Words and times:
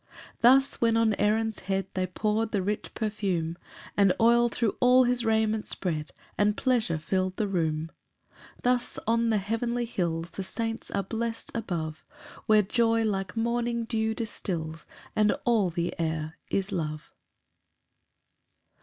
3 0.39 0.39
Thus 0.41 0.81
when 0.81 0.97
on 0.97 1.13
Aaron's 1.19 1.59
head 1.59 1.85
They 1.93 2.07
pour'd 2.07 2.51
the 2.53 2.63
rich 2.63 2.95
perfume, 2.95 3.55
The 3.95 4.15
oil 4.19 4.49
thro' 4.49 4.75
all 4.79 5.03
his 5.03 5.23
raiment 5.23 5.67
spread, 5.67 6.09
And 6.39 6.57
pleasure 6.57 6.97
fill'd 6.97 7.37
the 7.37 7.47
room. 7.47 7.91
4 8.27 8.35
Thus 8.63 8.97
on 9.05 9.29
the 9.29 9.37
heavenly 9.37 9.85
hills 9.85 10.31
The 10.31 10.43
saints 10.43 10.89
are 10.89 11.03
blest 11.03 11.51
above, 11.53 12.03
Where 12.47 12.63
joy 12.63 13.03
like 13.03 13.37
morning 13.37 13.85
dew 13.85 14.15
distils, 14.15 14.87
And 15.15 15.33
all 15.45 15.69
the 15.69 15.93
air 15.99 16.39
is 16.49 16.71
love. 16.71 17.11